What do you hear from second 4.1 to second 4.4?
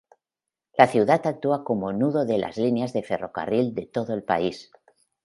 el